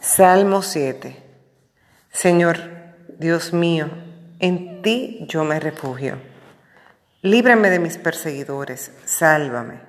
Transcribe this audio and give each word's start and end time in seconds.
Salmo 0.00 0.62
7. 0.62 1.22
Señor, 2.10 2.58
Dios 3.18 3.52
mío, 3.52 3.88
en 4.38 4.82
ti 4.82 5.26
yo 5.28 5.44
me 5.44 5.60
refugio. 5.60 6.18
Líbrame 7.22 7.70
de 7.70 7.78
mis 7.78 7.98
perseguidores, 7.98 8.92
sálvame. 9.04 9.80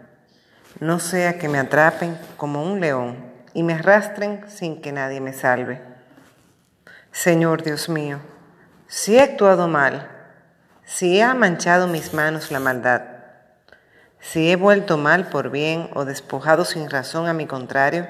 No 0.79 0.99
sea 0.99 1.37
que 1.37 1.47
me 1.47 1.59
atrapen 1.59 2.17
como 2.37 2.63
un 2.63 2.79
león 2.79 3.31
y 3.53 3.63
me 3.63 3.73
arrastren 3.73 4.43
sin 4.49 4.81
que 4.81 4.91
nadie 4.91 5.21
me 5.21 5.33
salve. 5.33 5.81
Señor 7.11 7.63
Dios 7.63 7.89
mío, 7.89 8.19
si 8.87 9.17
he 9.17 9.21
actuado 9.21 9.67
mal, 9.67 10.09
si 10.85 11.21
ha 11.21 11.33
manchado 11.33 11.87
mis 11.87 12.13
manos 12.13 12.51
la 12.51 12.59
maldad, 12.59 13.01
si 14.19 14.51
he 14.51 14.55
vuelto 14.55 14.97
mal 14.97 15.27
por 15.27 15.49
bien 15.49 15.89
o 15.93 16.05
despojado 16.05 16.63
sin 16.63 16.89
razón 16.89 17.27
a 17.27 17.33
mi 17.33 17.47
contrario, 17.47 18.07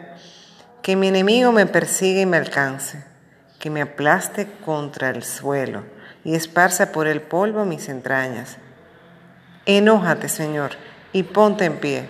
que 0.81 0.95
mi 0.95 1.07
enemigo 1.07 1.51
me 1.51 1.65
persiga 1.65 2.21
y 2.21 2.25
me 2.25 2.37
alcance, 2.37 3.03
que 3.59 3.69
me 3.69 3.81
aplaste 3.81 4.47
contra 4.65 5.09
el 5.09 5.23
suelo 5.23 5.83
y 6.23 6.35
esparza 6.35 6.91
por 6.91 7.07
el 7.07 7.21
polvo 7.21 7.65
mis 7.65 7.89
entrañas. 7.89 8.57
Enójate, 9.65 10.27
Señor, 10.29 10.71
y 11.13 11.23
ponte 11.23 11.65
en 11.65 11.77
pie. 11.77 12.09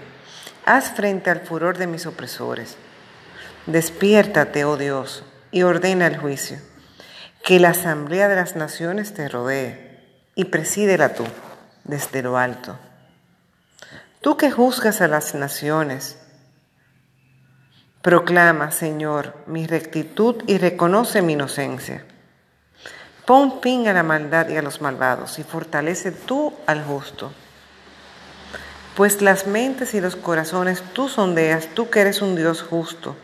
Haz 0.65 0.91
frente 0.91 1.29
al 1.29 1.41
furor 1.41 1.77
de 1.77 1.87
mis 1.87 2.05
opresores. 2.05 2.77
Despiértate, 3.65 4.63
oh 4.63 4.77
Dios, 4.77 5.23
y 5.51 5.63
ordena 5.63 6.07
el 6.07 6.17
juicio. 6.17 6.57
Que 7.43 7.59
la 7.59 7.69
asamblea 7.69 8.27
de 8.29 8.35
las 8.35 8.55
naciones 8.55 9.13
te 9.13 9.27
rodee 9.27 9.99
y 10.35 10.45
presídela 10.45 11.13
tú 11.13 11.25
desde 11.83 12.21
lo 12.21 12.37
alto. 12.37 12.77
Tú 14.21 14.37
que 14.37 14.51
juzgas 14.51 15.01
a 15.01 15.07
las 15.07 15.33
naciones, 15.33 16.17
proclama, 18.01 18.71
Señor, 18.71 19.33
mi 19.45 19.67
rectitud 19.67 20.43
y 20.47 20.57
reconoce 20.57 21.21
mi 21.21 21.33
inocencia. 21.33 22.03
Pon 23.25 23.61
fin 23.61 23.87
a 23.87 23.93
la 23.93 24.03
maldad 24.03 24.49
y 24.49 24.57
a 24.57 24.61
los 24.61 24.81
malvados 24.81 25.39
y 25.39 25.43
fortalece 25.43 26.11
tú 26.11 26.53
al 26.65 26.83
justo. 26.83 27.31
Pues 28.95 29.21
las 29.21 29.47
mentes 29.47 29.93
y 29.93 30.01
los 30.01 30.15
corazones 30.15 30.83
tú 30.93 31.07
sondeas, 31.07 31.67
tú 31.67 31.89
que 31.89 32.01
eres 32.01 32.21
un 32.21 32.35
Dios 32.35 32.61
justo. 32.61 33.15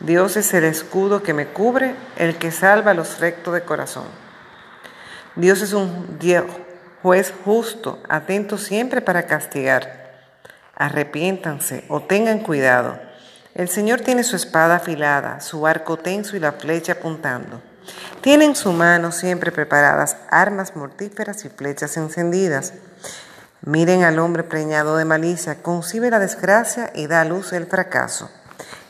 Dios 0.00 0.36
es 0.36 0.52
el 0.54 0.64
escudo 0.64 1.22
que 1.22 1.34
me 1.34 1.48
cubre, 1.48 1.94
el 2.16 2.36
que 2.36 2.50
salva 2.50 2.90
a 2.92 2.94
los 2.94 3.20
rectos 3.20 3.54
de 3.54 3.62
corazón. 3.62 4.06
Dios 5.34 5.62
es 5.62 5.72
un 5.72 6.18
juez 7.02 7.32
justo, 7.44 8.00
atento 8.08 8.58
siempre 8.58 9.00
para 9.00 9.26
castigar 9.26 10.02
arrepiéntanse 10.82 11.84
o 11.88 12.02
tengan 12.02 12.40
cuidado. 12.40 12.98
El 13.54 13.68
Señor 13.68 14.00
tiene 14.00 14.24
su 14.24 14.34
espada 14.34 14.76
afilada, 14.76 15.40
su 15.40 15.66
arco 15.66 15.98
tenso 15.98 16.36
y 16.36 16.40
la 16.40 16.52
flecha 16.52 16.92
apuntando. 16.92 17.60
Tiene 18.22 18.46
en 18.46 18.56
su 18.56 18.72
mano 18.72 19.12
siempre 19.12 19.52
preparadas 19.52 20.16
armas 20.30 20.74
mortíferas 20.74 21.44
y 21.44 21.50
flechas 21.50 21.98
encendidas. 21.98 22.72
Miren 23.60 24.04
al 24.04 24.18
hombre 24.20 24.42
preñado 24.42 24.96
de 24.96 25.04
malicia, 25.04 25.62
concibe 25.62 26.08
la 26.08 26.18
desgracia 26.18 26.92
y 26.94 27.08
da 27.08 27.20
a 27.20 27.24
luz 27.26 27.52
el 27.52 27.66
fracaso. 27.66 28.30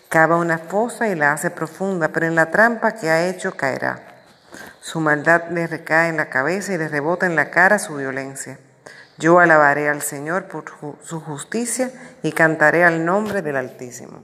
Cava 0.09 0.37
una 0.37 0.59
fosa 0.59 1.09
y 1.09 1.17
la 1.17 1.33
hace 1.33 1.51
profunda, 1.51 2.09
pero 2.09 2.27
en 2.27 2.37
la 2.37 2.53
trampa 2.53 2.93
que 2.93 3.11
ha 3.11 3.27
hecho 3.27 3.57
caerá. 3.57 4.01
Su 4.81 5.01
maldad 5.01 5.51
le 5.51 5.67
recae 5.67 6.09
en 6.09 6.19
la 6.19 6.31
cabeza 6.31 6.73
y 6.73 6.79
le 6.79 6.87
rebota 6.87 7.27
en 7.27 7.35
la 7.35 7.51
cara 7.51 7.81
su 7.81 7.97
violencia. 7.97 8.61
Yo 9.19 9.41
alabaré 9.41 9.89
al 9.89 10.03
Señor 10.03 10.45
por 10.45 10.67
su 11.03 11.21
justicia 11.21 11.91
y 12.23 12.31
cantaré 12.31 12.85
al 12.85 13.05
nombre 13.05 13.43
del 13.43 13.57
Altísimo. 13.57 14.23